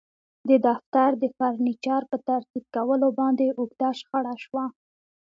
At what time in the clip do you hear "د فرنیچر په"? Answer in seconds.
1.21-2.17